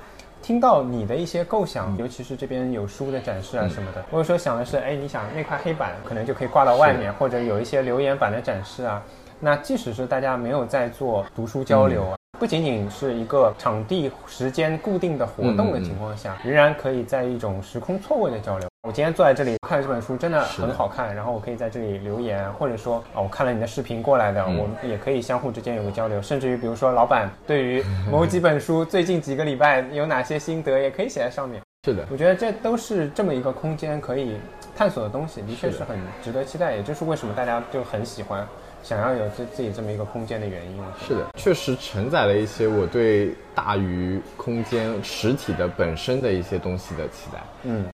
[0.42, 9.00] 听到你的一些构想，尤其是这边有书的展示啊什么的，我有时候想的是，哎，你想那块黑板可能就可以挂到外面，或者有一些留言板的展示啊。
[9.38, 18.68] 那即使是大家没有在做读书交流啊，不仅仅是一个场地、时间固定的活动的情况下，仍然可以在一种时空错位的交流。
[18.83, 31.62] 我今天坐在这里看这本书，真的很好看，然后我可以在这里留言，或者说啊，我看了你的视频过来的，我们也可以相互之间有个交流，甚至于比如说老板对于 某几本书最近几个礼拜有哪些心得，也可以写在上面。
[31.85, 34.37] 是的，我觉得这都是这么一个空间可以
[34.75, 38.45] 探索的东西，的确是很值得期待，也就是为什么大家就很喜欢，
[38.83, 40.83] 想要有自自己这么一个空间的原因。
[41.07, 47.38] 是的，确实承载了一些我对大于空间实体的本身的一些东西的期待。
[47.62, 47.87] 嗯，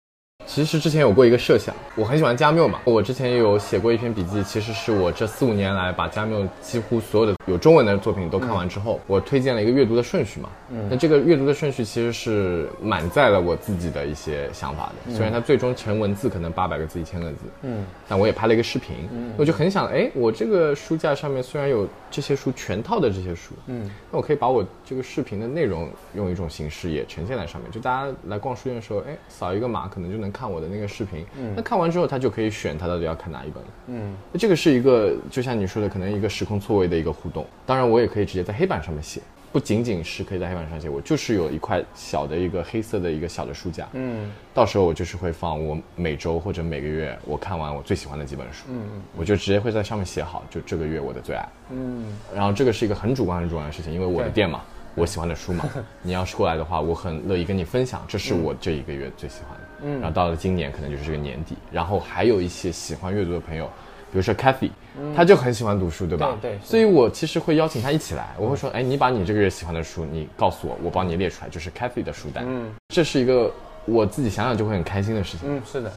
[0.48, 10.48] 其实之前有过一个设想，我很喜欢加缪嘛，我之前也有写过一篇笔记，其实是我这四五年来把加缪几乎所有的有中文的作品都看完之后，我推荐了一个阅读的顺序嘛。
[10.70, 19.06] 嗯，那这个阅读的顺序其实是满载了我自己的一些想法的，虽然它最终成文字可能八百个字、一千个字，嗯，但我也拍了一个视频，
[19.36, 37.44] 我就很想，哎，我这个书架上面虽然有这些书全套的这些书，嗯，那我可以把我这个视频的内容用一种形式也呈现在上面，就大家来逛书店的时候，哎，扫一个码可能就能看我的那个视频，嗯，那看完之后他就可以选他到底要看哪一本了，嗯，那这个是一个就像你说的，可能一个时空错位的一个互动。
[37.66, 39.20] 当然，我也可以直接在黑板上面写，
[39.50, 48.82] 不仅仅是可以在黑板上写，我就是有一块小的一个黑色的一个小的书架，嗯，到时候我就是会放我每周或者每个月我看完我最喜欢的几本书，嗯，
[49.16, 54.60] 我就直接会在上面写好，就这个月我的最爱，嗯，然后这个是一个很主观很主观的事情，因为我的店嘛，
[54.94, 55.64] 我喜欢的书嘛，
[56.02, 59.67] 你要是过来的话，我很乐意跟你分享，这是我这一个月最喜欢的。
[59.82, 63.66] 嗯，然后到了今年可能就是这个年底，然后还有一些喜欢阅读的朋友，
[64.10, 64.70] 比如说 Kathy，、
[65.14, 66.36] 他就很喜欢读书，对吧？
[66.40, 72.44] 对对所以我其实会邀请他一起来，我会说，哎，你把你这个月喜欢的书，你告诉我，我帮你列出来，就是 Kathy 的书单。
[72.46, 72.70] 嗯。
[72.88, 73.52] 这是一个
[73.84, 75.48] 我自己想想就会很开心的事情。
[75.48, 75.92] 嗯，是的，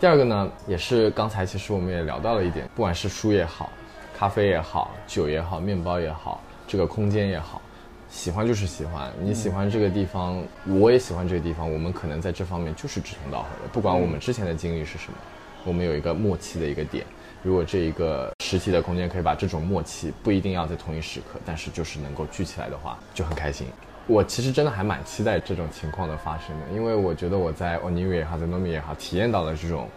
[0.00, 3.70] 第二个呢，也是刚才其实我们也聊到了一点，不管是书也好，
[4.16, 7.60] 咖啡也好，酒也好，面包也好，这个空间也好，
[8.08, 9.12] 喜欢就是喜欢。
[9.20, 13.68] 你喜欢这个地方，我也喜欢这个地方，我们可能在这方面就是志同道合的。
[13.72, 15.18] 不管我们之前的经历是什么，
[15.64, 17.04] 我们有一个默契的一个点。
[17.42, 23.66] 如果这一个实体的空间可以把这种默契，不一定要在同一时刻，但是就是能够聚起来的话，就很开心。
[24.06, 29.88] 我其实真的还蛮期待这种情况的发生的，因为我觉得我在 Oniru 也好，在 Nomi 也好，体验到了这种，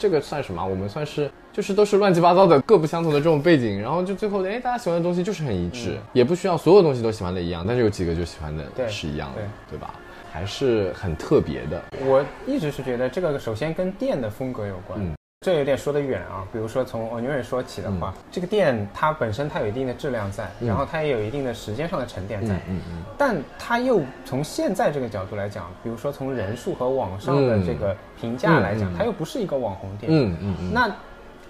[0.00, 0.64] 这个算什么啊？
[0.64, 9.94] 我们算是就是都是乱七八糟的各不相同的这种背景，然后就最后哎，大家喜欢的东西就是很一致，也不需要所有东西都喜欢的一样，但是有几个就喜欢的是一样的对，对吧？
[10.32, 11.82] 还是很特别的。
[12.06, 14.98] 我一直是觉得这个首先跟店的风格有关。
[14.98, 28.96] 嗯这有点说得远啊，比如说从 i r 说起的话，这个店它本身它有一定的质量在，然后它也有一定的时间上的沉淀在，嗯嗯但它又从现在这个角度来讲，比如说从人数和网上的这个评价来讲，嗯嗯嗯。
[28.98, 30.74] 它又不是一个网红店，嗯嗯嗯。
[30.74, 30.94] 那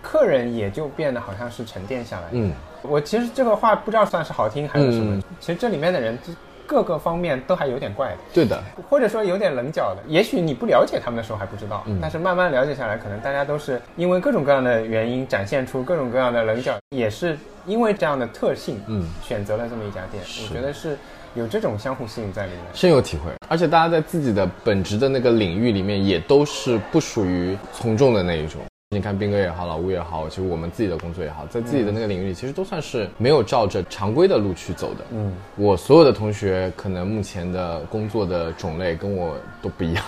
[0.00, 2.28] 客人也就变得好像是沉淀下来。
[2.30, 5.22] 嗯，我其实这个话不知道算是好听还是什么，嗯。
[5.40, 6.32] 其实这里面的人就
[6.70, 8.18] 各个方面都还有点怪的。
[8.32, 20.22] 对的，或者说有点棱角的，也许你不了解他们的时候还不知道，嗯但是慢慢了解下来，可能大家都是因为各种各样的原因展现出各种各样的棱角，也是因为这样的特性，嗯选择了这么一家店。
[20.48, 20.96] 我觉得是
[21.34, 22.62] 有这种相互吸引在里面。
[22.72, 23.32] 深有体会。
[23.48, 28.60] 而且大家在自己的本职的那个领域里面，也都是不属于从众的那一种。
[28.92, 35.04] 你看斌哥也好，老吴也好，其实我们自己的工作也好，在自己的那个领域里，其实都算是没有照着常规的路去走的。
[35.12, 40.04] 嗯，我所有的同学可能目前的工作的种类跟我都不一样，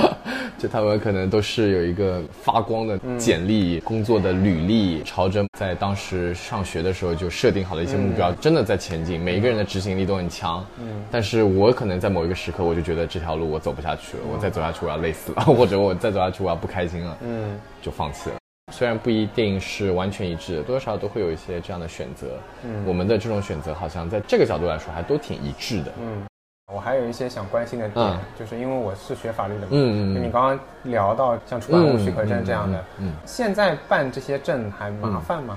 [0.56, 9.20] 就他们可能都是有一个发光的简历、工作的履历，朝着在当时上学的时候就设定好的一些目标，真的在前进。
[9.20, 18.36] 每一个人的执行力都很强，嗯，但是我可能在某一个时刻，我就觉得这条路我走不下去了，我再走下去我要累死了， 或者我再走下去我要不开心了，嗯，就放弃了。
[18.72, 22.26] 虽然不一定是完全一致，多多少少都会有一些这样的选择。
[22.64, 25.92] 嗯，我们的这种选择好像在这个角度来说还都挺一致的。
[26.00, 26.24] 嗯
[26.74, 35.56] 我还有一些想关心的点，嗯就是因为我是学法律的嘛，嗯嗯就你刚刚聊到像出版物许可证这样的，嗯嗯嗯现在办这些证还麻烦吗？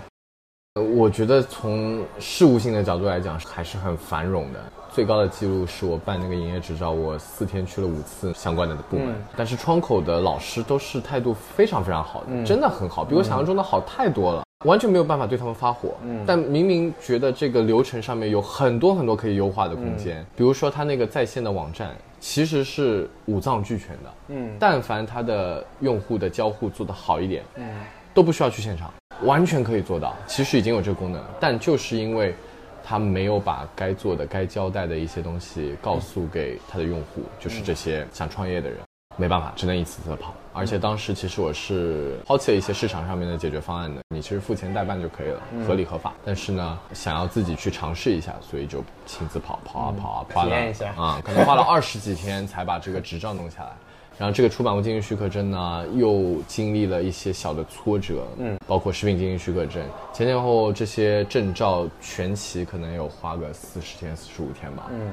[0.79, 4.59] 呃我觉得从事务性的角度来讲，还是很繁荣的。
[4.91, 9.09] 最高的记录是我办那个营业执照，我四天去了五次相关的部门。
[9.09, 14.43] 嗯但是窗口的老师都是态度非常非常好的，嗯真的很好，比我想象中的好太多了。
[14.65, 27.65] 完全没有办法对他们发火，嗯但明明觉得这个流程上面有很多很多可以优化的空间，比如说他那个在线的网站其实是五脏俱全的，嗯但凡他的用户的交互做得好一点，嗯
[28.13, 28.91] 都不需要去现场，
[29.23, 30.15] 完全可以做到。
[30.27, 32.35] 其实已经有这个功能了，但就是因为
[32.83, 38.79] 他没有把该做的、该交代的一些东西告诉给他的用户，就是这些想创业的人，
[39.17, 40.33] 没办法，只能一次次地跑。
[40.51, 46.13] 而且当时其实我是抛弃了一些市场上面的解决方案的，你其实付钱代办就可以了，合理合法。
[46.25, 50.55] 但是呢，想要自己去尝试一下，所以就亲自跑跑啊跑啊，花了
[50.97, 53.71] 啊，可能花了二十几天才把这个执照弄下来。
[54.19, 65.09] 然后这个出版物经营许可证呢，又经历了一些小的挫折，嗯，包括食品经营许可证，前前后后这些证照全齐可能有花个四十天、四十五天吧，嗯，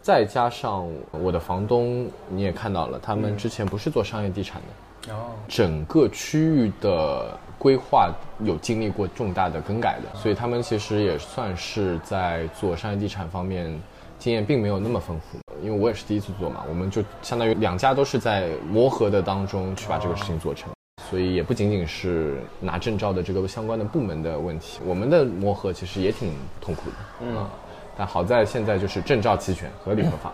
[0.00, 13.78] 再加上我的房东，你也看到了，他们之前不是做商业地产的，哦，整个区域的规划有经历过重大的更改的，所以他们其实也算是在做商业地产方面
[14.18, 15.36] 经验并没有那么丰富。
[15.62, 20.70] 因为我也是第一次做嘛，我们就相当于两家都是在磨合的当中去把这个事情做成。
[21.10, 27.46] 所以也不仅仅是拿证照的这个相关的部门的问题，我们的磨合其实也挺痛苦的，嗯，
[27.96, 30.32] 但好在现在就是证照齐全，合理合法。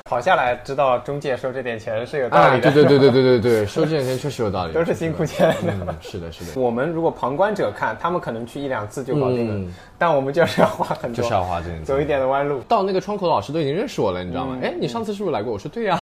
[0.08, 5.54] 跑下来知道中介收这点钱是有道啊，理的，对对对对对对对，收这点钱确实有道理， 都是辛苦钱。
[5.62, 12.60] 嗯，是的，是的，我们如果旁观者看，他们可能去一两次就搞定了，嗯但我们就是要花很多，就是要花这点钱走一点的弯路。
[12.66, 14.58] 到那个窗口的老师都已经认识我了，你知道吗？
[14.60, 15.52] 嗯哎、你上次是不是来过？
[15.52, 15.98] 我说对呀、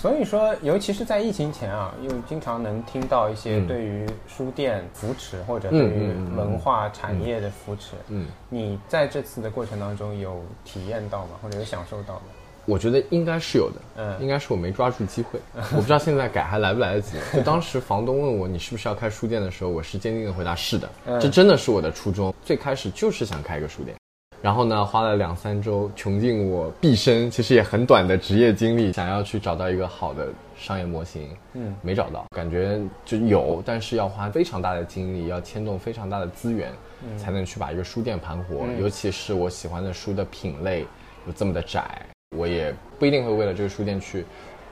[0.00, 11.32] 所以说，尤其是在疫情前啊，又经常能听到一些嗯对于书店扶持或者对于文化产业的扶持，嗯，你在这次的过程当中有体验到吗？
[11.42, 12.22] 或者有享受到吗？
[12.64, 17.18] 我觉得应该是有的，嗯应该是我没抓住机会， 我不知道现在改还来不来得及。
[17.36, 23.94] 就当时房东问我你是不是要开书店的时候，我是坚定的回答是的，嗯这真的是我的初衷，最开始就是想开一个书店。
[24.42, 36.72] 然后呢，花了两三周，穷尽我毕生其实也很短的职业经历，想要去找到一个好的商业模型，嗯，没找到，感觉就有，但是要花非常大的精力，要牵动非常大的资源，
[37.18, 38.66] 才能去把一个书店盘活。
[38.80, 40.86] 尤其是我喜欢的书的品类
[41.26, 42.00] 有这么的窄，
[42.34, 44.24] 我也不一定会为了这个书店去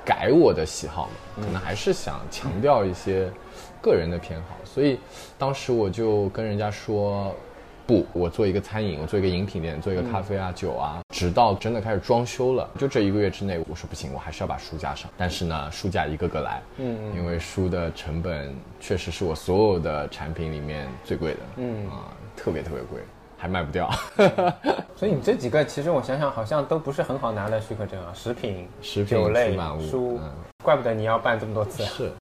[0.02, 3.30] 改我的喜好嘛，可能还是想强调一些
[3.82, 4.56] 个人的偏好。
[4.64, 4.98] 所以
[5.36, 7.36] 当时我就跟人家说。
[7.88, 15.10] 不，我做一个餐饮，我做一个饮品店，做一个咖啡啊、酒啊，直到真的开始装修了，就这一个月之内，我说不行，我还是要把书架上。
[15.16, 23.00] 但是呢，书架一个个来，嗯，因为书的成本确实是我所有的产品里面最贵的，嗯啊，特别特别贵，
[23.38, 23.90] 还卖不掉。
[24.94, 30.20] 所以你这几个其实我想想，好像都不是很好拿的许可证啊，食品、食品、酒类、满物书，
[30.62, 31.82] 怪不得你要办这么多次。
[31.84, 32.12] 是。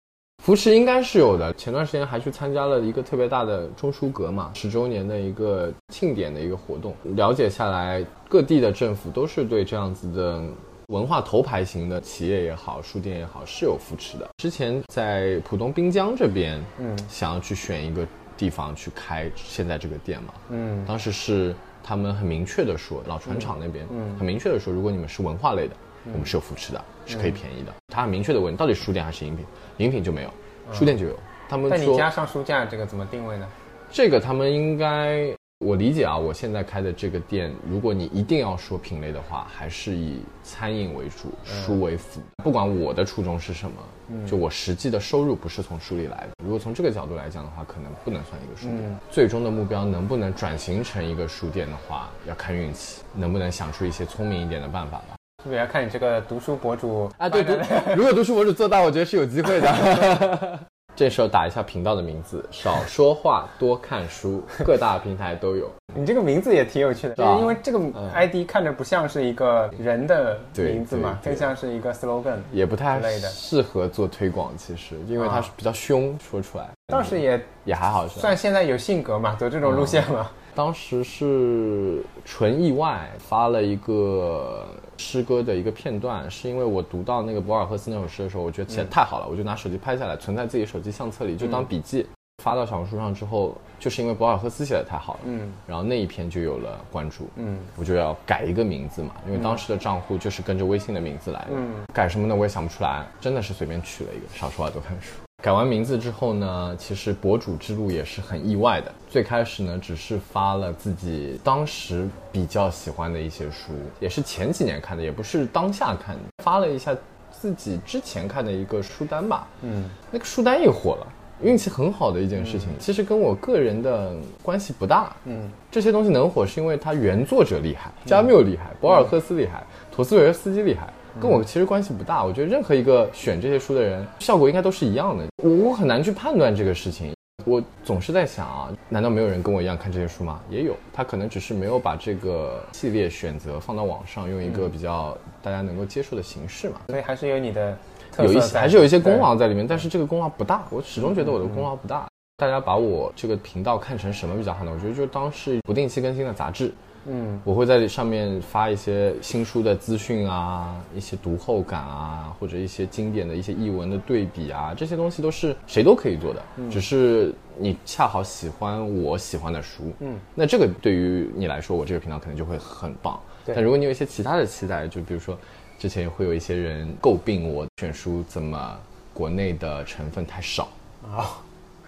[0.48, 1.54] 扶持应该是有的。
[1.56, 6.96] 前段时间还去参加了一个特别大的中书阁嘛，十周年的一个庆典的一个活动。
[7.04, 10.42] 了解下来，各地的政府都是对这样子的
[10.88, 14.26] 文化头牌型的企业也好，书店也好是有扶持的。
[14.38, 18.08] 之前在浦东滨江这边，嗯，想要去选一个
[18.38, 25.76] 地方去开现在这个店嘛，嗯，当时是他们很明确的说，老船厂那边，嗯，很明确的说，如果你们是文化类的。
[26.14, 27.74] 我们是有扶持的，是可以便宜的。
[27.90, 29.46] 他很明确的问，到底书店还是饮品？
[29.78, 30.30] 饮品就没有，
[30.74, 31.18] 书店就有。
[31.50, 33.48] 他们说，你家上书架这个怎么定位呢？
[33.90, 35.36] 这个他们应该。
[35.60, 42.22] 我理解啊，我现在开的这个店，如果你一定要说品类的话，还是以餐饮为主，书为辅。
[42.44, 46.30] 不管我的初衷是什么，就我实际的收入不是从书里来的。
[46.44, 49.00] 如果从这个角度来讲的话，可能不能算一个书店。
[49.10, 55.17] 最终的目标能不能转型成一个书店的话，要看运气，能不能想出一些聪明一点的办法吧。
[55.44, 57.30] 是不是要看你这个读书博主啊？
[57.30, 57.46] 对，
[57.96, 60.60] 如果读书博主做大，我觉得是有机会的。
[60.96, 65.70] 这时候打一下频道的名字，少说话，多看书， 各大平台都有。
[65.94, 67.80] 你这个名字也挺有趣的，因为这个
[68.16, 74.52] ID 看着不像是一个人的名字嘛，更像是一个 slogan，也不太适合做推广。
[74.58, 80.32] 其实，因为它是比较凶，说出来倒是也也还好，算现在有性格嘛，走这种路线嘛。
[80.56, 84.66] 当时是纯意外，发了一个
[84.98, 92.06] 诗歌的一个片段，是因为我读到那个博尔赫斯那首诗的时候，我觉得写的太好了，我就拿手机拍下来，存在自己手机相册里，就当笔记。
[92.44, 102.36] 发到小红书上之后，就是因为博尔赫斯写的太好了，嗯，然后那一篇就有了关注，嗯，我就要改一个名字嘛，因为当时的账户就是跟着微信的名字来的，嗯，改什么呢？
[102.36, 105.27] 我也想不出来，真的是随便取了一个，少说话多看书。
[105.44, 108.92] 改完名字之后呢，其实博主之路也是很意外的。
[109.08, 116.22] 最开始呢，只是发了自己当时比较喜欢的一些书，也是前几年看的，也不是当下看的。
[116.44, 116.94] 发了一下
[117.32, 121.08] 自己之前看的一个书单吧，嗯，那个书单也火了，
[121.44, 122.68] 运气很好的一件事情。
[122.80, 130.92] 其实跟我个人的关系不大，嗯，这些东西能火是因为它原作者厉害，加缪厉害，博尔赫斯厉害，陀思妥耶夫斯基厉害。
[131.20, 135.26] 跟我其实关系不大，我觉得任何一个选这些书的人，效果应该都是一样的。
[135.44, 137.12] 我我很难去判断这个事情。
[137.46, 140.40] 我总是在想啊，难道没有人跟我一样看这些书吗？
[140.50, 146.82] 也有，他可能只是没有把这个系列选择放到网上，用一个比较大家能够接受的形式嘛。
[146.88, 147.76] 所以还是有你的
[148.20, 150.64] 有一些，还是有一些功劳在里面，但是这个功劳不大。
[150.70, 152.06] 我始终觉得我的功劳不大。
[152.36, 154.72] 大家把我这个频道看成什么比较好呢？
[154.72, 156.72] 我觉得就当是不定期更新的杂志。
[157.10, 173.20] 嗯，我会在上面发一些新书的资讯啊，一些读后感啊，或者一些经典的一些译文的对比啊，这些东西都是谁都可以做的，只是你恰好喜欢我喜欢的书，嗯，那这个对于你来说，我这个频道可能就会很棒。
[173.46, 175.38] 但如果你有一些其他的期待，就比如说，
[175.80, 178.78] 之前会有一些人诟病我选书怎么
[179.14, 180.68] 国内的成分太少。
[181.10, 181.40] 啊，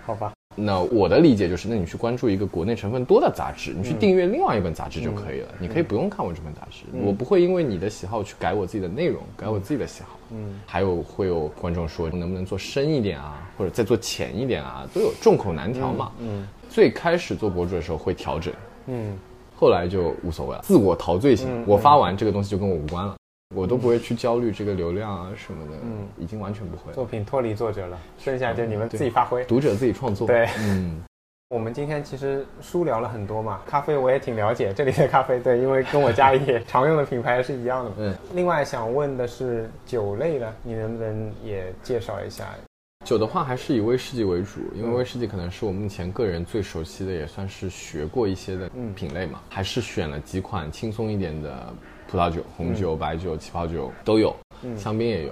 [0.06, 0.32] 好吧。
[0.62, 5.48] 那我的理解就是，那你去关注一个国内成分多的杂志，你去订阅另外一本杂志就可以了。
[5.60, 10.18] 你可以不用看我这本杂志，我不会因为你的喜好去改我自己的内容，改我自己的喜好。
[10.32, 16.12] 嗯，还有会有观众说，能不能做深一点啊，或者再做浅一点啊，都有众口难调嘛。
[16.20, 18.54] 嗯，最开始做博主的时候会调整，
[18.88, 19.18] 嗯，
[19.56, 21.48] 后来就无所谓了，自我陶醉型。
[21.66, 23.16] 我发完这个东西就跟我无关了。
[23.56, 26.94] 我都不会去焦虑这个流量啊什么的，嗯，已经完全不会。
[26.94, 30.28] 作品脱离作者了，剩下就你们自己发挥，读者自己创作。
[30.28, 31.02] 对，嗯。
[31.50, 37.92] 我们今天其实书聊了很多嘛，咖啡我也挺了解这里的咖啡，对，因为跟我家里常用的品牌是一样的。
[37.98, 38.16] 嗯。
[38.36, 42.46] 另外想问的是酒类的，你能不能也介绍一下？
[43.04, 49.42] 酒的话还是以威士忌为主，因为威士忌可能是我目前个人最熟悉的，也算是学过一些的品类嘛。
[49.50, 51.74] 还是选了几款轻松一点的。
[52.10, 54.36] 葡萄酒、红酒、白酒、气泡酒都有，
[54.76, 55.32] 香槟也有。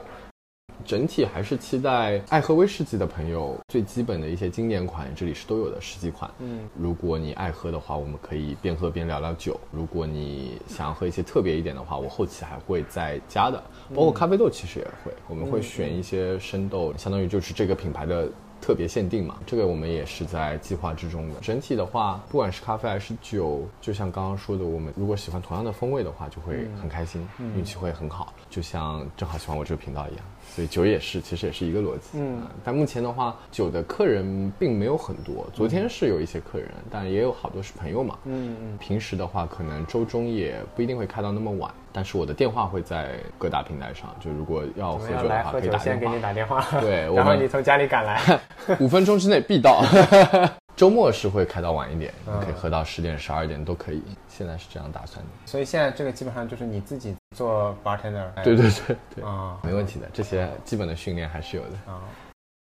[0.85, 6.29] 整体还是期待爱喝威士忌的朋友最基本的一些经典款，这里是都有的十几款。
[6.37, 9.59] 嗯，如果你爱喝的话，我们可以边喝边聊聊酒。
[9.71, 13.57] 如果你想要喝一些特别一点的话，我后期还会再加的，
[13.89, 18.29] 包括咖啡豆其实也会，我们会选一些生豆，相当于就是这个品牌的。
[18.67, 21.39] 特别限定嘛，这个我们也是在计划之中的。
[21.39, 28.33] 整体的话，不管是咖啡还是酒，就像刚刚说的，我们如果喜欢同样的风味的话，就会很开心，运气会很好。
[28.49, 30.25] 就像正好喜欢我这个频道一样，
[30.57, 32.17] 所以酒也是，其实也是一个逻辑。
[32.17, 35.45] 嗯，但目前的话，酒的客人并没有很多。
[35.53, 38.17] 昨天是有一些客人，但也有好多是朋友嘛。
[38.23, 38.77] 嗯嗯。
[38.79, 41.71] 平时的话，可能周中也不一定会开到那么晚。
[41.93, 46.65] 但是我的电话会在各大平台上，就如果要喝酒的话，可以打先给你打电话。
[46.81, 48.19] 对， 然后你从家里赶来，
[48.81, 49.83] 五分钟之内必到。
[50.77, 54.03] 周末是会开到晚一点，可以喝到十点、十二点都可以。
[54.29, 55.31] 现在是这样打算的。
[55.47, 58.31] 所以现在这个基本上就是你自己做 bartender。
[58.43, 61.99] 对对对对啊，没问题的，这些基本的训练还是有的啊。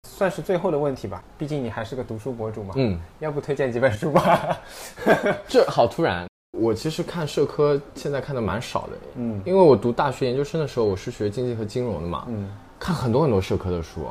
[0.07, 2.75] 算是最后的问题吧，毕竟你还是个读书博主嘛。
[2.77, 4.59] 嗯，要不推荐几本书吧？
[5.49, 6.27] 这好突然。
[6.59, 14.07] 我其实看社科现在看的蛮少的，嗯，因为我读大学研究生的时候，我是学经济和金融的嘛，嗯，看很多很多社科的书，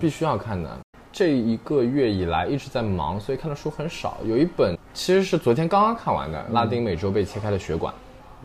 [0.00, 0.78] 必须要看的。
[1.12, 4.16] 这一个月以来一直在忙，所以看的书很少。
[4.24, 7.92] 有一本其实是昨天刚刚看完的《拉丁美洲被切开的血管》，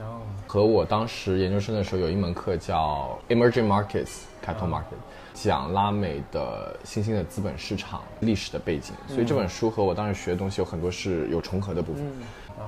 [0.04, 5.00] 哦，和我当时研究生的时候有一门课叫 Emerging Markets Capital Market，
[5.34, 12.04] 讲拉美的新兴的资本市场历史的背景，所以这本书和我当时学的东西有很多是有重合的部分。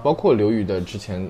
[0.02, 1.30] 包括刘宇的之前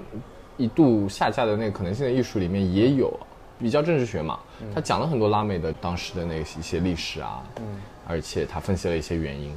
[0.57, 3.11] 一度下架的那个可能性的艺术里面也有，
[3.57, 4.37] 比较政治学嘛，
[4.75, 9.55] 他讲了很多拉美的当时的那一些历史啊，嗯，而且他分析了一些原因。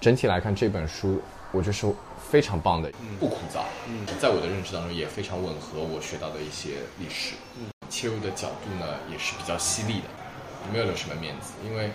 [0.00, 1.20] 整体来看这本书，
[1.50, 1.92] 我觉得是
[2.30, 10.06] 非常棒的，不枯燥，嗯，在我的认知当中也非常吻合我学到的一些历史，嗯，切入的角度呢也是比较犀利的，
[10.72, 11.90] 没有留什么面子，因为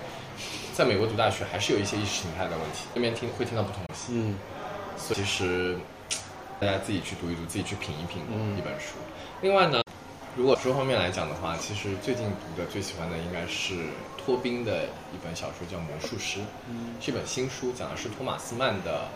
[0.74, 4.36] 在美国读大学还是有一些意识形态的问题，这边听会听到不同的戏，嗯，
[4.98, 5.78] 所以其实。
[6.58, 8.22] 大家自己去读一读，自己去品一品
[8.58, 8.96] 一本书。
[9.42, 9.82] 另外呢，
[10.36, 13.74] 如果书方面来讲的话，其实最近读的最喜欢的应该是
[14.18, 14.84] 托宾的
[15.14, 16.40] 一本小说，叫《魔术师》。
[16.70, 19.08] 嗯，是一本新书，讲的是托马斯曼的，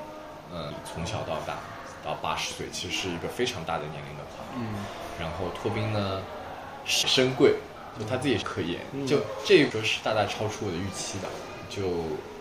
[0.49, 1.57] 嗯，从小到大
[2.05, 4.61] 到八十岁，其实是一个非常大的年龄的跨度。
[4.61, 4.85] 嗯，
[5.19, 6.21] 然后托宾呢，
[6.85, 7.53] 身贵，
[7.99, 11.27] 就他自己科研，就这个是大大超出我的预期的。
[11.69, 11.83] 就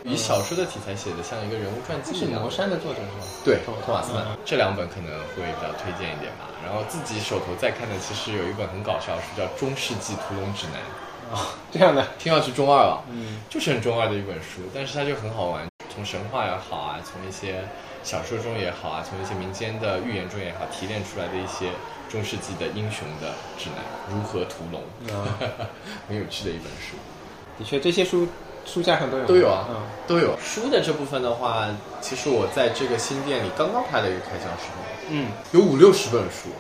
[0.05, 2.31] 以小说的题材写的像一个人物传记一样。
[2.31, 3.25] 是魔山的作者是吗？
[3.45, 4.25] 对，托马斯曼。
[4.45, 6.49] 这两本可能会比较推荐一点吧。
[6.65, 10.81] 然后自己手头在看的，其实有一本很搞笑的书，叫《中世纪屠龙指南》。
[11.37, 13.05] 啊，这样的，听上去中二了。
[13.11, 15.69] 嗯，就是很中二的一本书，但是它就很好玩。
[15.95, 17.65] 从神话也好啊，从一些
[18.03, 21.71] 小说中也好啊，从一些民间的寓言中也好，提炼出来的一些
[22.09, 24.83] 中世纪的英雄的指南，如何屠龙，
[26.09, 26.97] 很有趣的一本书。
[27.59, 28.27] 的确，这些书。
[28.71, 30.37] 书架上都有，都有啊，嗯，都有。
[30.39, 31.67] 书的这部分的话，
[32.03, 34.67] 其实我在这个新店里刚刚拍了一个开箱视
[35.09, 36.51] 频，嗯，有五六十本书。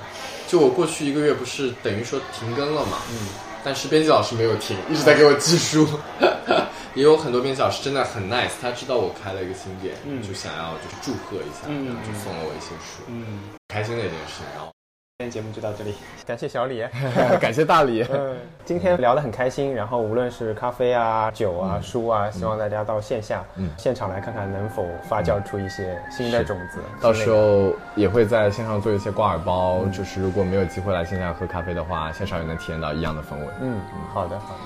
[0.47, 3.29] 就我过去一个月不是等于说停更了嘛，嗯，
[3.63, 5.87] 但是编辑老师没有停，一直在给我寄书。
[6.97, 14.73] 也有很多编辑老师真的很 nice，他知道我开了一个新店，嗯，就想要就是祝贺一下，然后就送了我一些书，嗯，开心的一件事情，然后。
[15.21, 16.87] 今天节目就到这里，感谢小李，
[17.43, 18.07] 感谢大李。
[18.09, 26.79] 嗯，今天聊得很开心，然后无论是咖啡啊、酒啊、书啊，希望大家到线下、嗯，现场来看看能否发酵出一些新的种子。
[27.01, 33.47] 到时候也会在线上做一些挂耳包，就是如果没有机会来线下喝咖啡的话，线上也能体验到一样的氛围。
[33.61, 33.81] 嗯，
[34.15, 34.61] 好的，好的，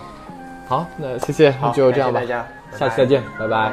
[0.68, 2.46] 好，那谢谢，就这样吧，大家，
[2.76, 3.72] 下期再见，拜拜。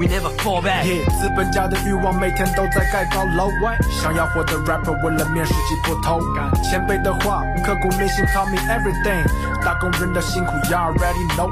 [0.00, 0.82] We never fall back。
[1.20, 3.50] 资本家的欲望每天都在盖高楼。
[4.00, 6.18] 想要活得 rapper 为了面试挤破头。
[6.62, 9.62] 前辈的话刻骨铭心，Tell me everything。
[9.62, 11.50] 打工人的辛苦，you already know。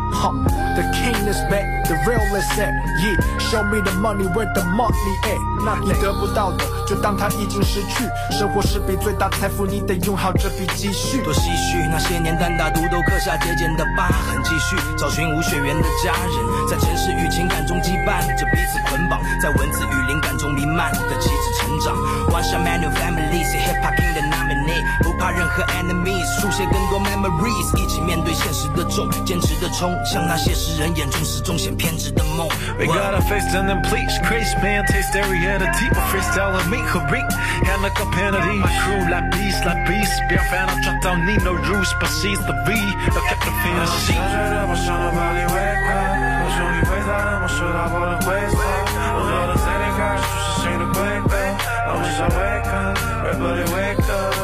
[0.76, 2.70] The king is back, the real is set.
[3.00, 5.40] Yeah, show me the money where the money at。
[5.64, 8.04] 那你得不到的，就当它已经失去。
[8.30, 11.22] 生活是笔最大财富，你得用好这笔积蓄。
[11.22, 14.42] 多唏嘘，那些年单打独斗刻下节俭的疤痕。
[14.44, 18.20] 继续找寻无血缘的家人，在城市与情感中羁绊。
[18.38, 21.96] 着彼此捆绑，在文字与灵感中弥漫的旗帜成长。
[22.28, 32.48] One shot manual family 是 hip hop king 的 nominee，不怕任何 enemies，书写更多 memories，一起面对现实的重，坚持的冲，向那些世人眼中始终显偏执的梦。
[32.78, 37.00] We gotta face and then bleach Crazy man taste every reality But freestyle with me 和
[37.10, 37.26] Rick
[37.64, 42.74] 看那个 penalty My crew like beast like beast 不要烦恼抓到你 No rules but she's the V
[42.74, 45.88] 要 keep the fantasy 觉得我想要把你围困，
[46.42, 48.58] 我兄弟会在那么说大破的灰色，
[49.14, 49.66] 我说的 C
[49.96, 51.34] 开始出是新的规格，
[51.86, 54.37] 让我想 wake up，everybody wake up。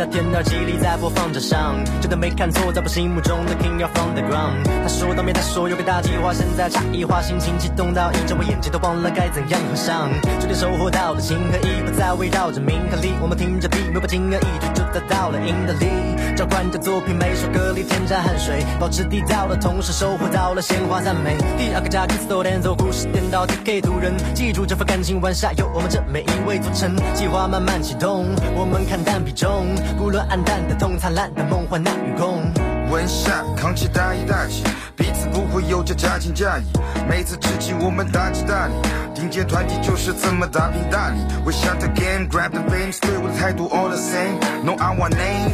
[0.00, 4.64] 那天，耳机里在播放着上，真的没看错，在我心目中的 King 要 from the ground。
[4.82, 10.08] 他说到没他说有个大计划，现在差异化，心情激动到一睁我眼睛都忘了该怎样合上。
[10.38, 15.86] 昨天收获到的情和义，不再围绕着名和利，我们听着 B，没有轻而易举就得到了赢的利。
[16.34, 21.36] 浇灌着作品，每首歌里添加汗水，保持地道的同时收获到了鲜花赞美。
[21.58, 28.24] 第二个加 Kiss 都连走，故事颠倒 TK 途人，记住这份感情，晚下有我们这每一位组成，计划慢慢启动，
[28.56, 32.42] 我们看淡比重，不论暗淡的痛，灿烂的梦幻难与共。
[32.90, 34.64] 温下，扛起大一大气，
[34.96, 36.64] 彼此不会有着假情假意。
[37.08, 38.74] 每次吃鸡我们大吉大利，
[39.14, 41.20] 顶尖团体就是这么大拼大力。
[41.44, 44.38] We shot the game, grab the fame，对我的态度 all the same。
[44.64, 45.50] No I want name。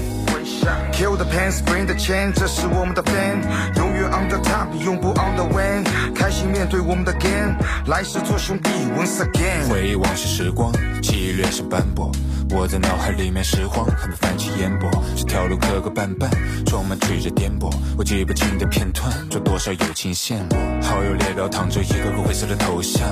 [0.93, 3.43] Kill the pants, bring the chain，这是我们的 fan，
[3.77, 5.85] 永远 on the top，永不 on the wane。
[6.15, 7.55] 开心面对我们的 game，
[7.87, 9.69] 来世做兄弟，once again。
[9.69, 10.73] 回忆往事时光，
[11.03, 12.11] 记忆略显斑驳。
[12.51, 14.89] 我在脑海里面拾荒，还没泛起烟波。
[15.17, 16.29] 这条路磕磕绊绊，
[16.65, 17.71] 充满曲折颠簸。
[17.99, 20.59] 我记不清的片段，这多少友情陷落。
[20.83, 23.09] 好友列表躺着一个个灰色的头像，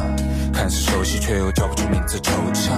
[0.53, 2.70] 看似熟悉，却又叫不出名字，惆怅。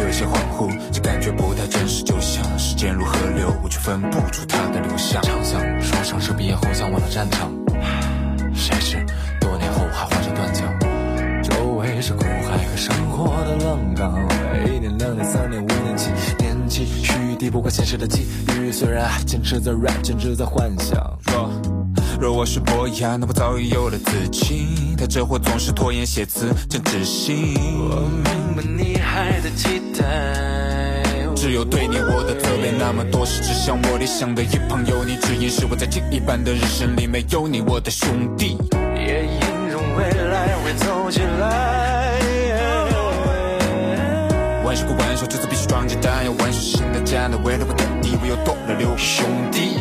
[0.00, 5.22] 有一些恍惚，这感觉不太真实，就像时间如河流，我却分不出它的流向。
[5.22, 7.52] 长相说上是毕业后向往的战场，
[8.54, 8.96] 谁知
[9.40, 10.81] 多年后还换上断脚。
[12.02, 14.12] 是苦海和生活的浪荡，
[14.66, 18.26] 一年、两年、三年、五年、七年期，虚地不过现实的际
[18.58, 20.98] 遇，虽然还坚持在 rap，坚持在幻想。
[21.26, 21.48] 若
[22.20, 24.96] 若我是伯牙，那我早已有了自己。
[24.98, 27.54] 他这货总是拖延写词，真窒息。
[27.56, 31.04] 我明白你还在期待。
[31.36, 38.58] 只有对你我的责备，那么多事指向我理想的一旁有你，只因是我在记忆般的人生里没有你，我的兄弟。
[40.74, 42.18] 走起来。
[44.64, 49.80] 玩笑归玩笑，这次必须装起胆，要挽手新的战斗为了我的地位又多了六个兄弟。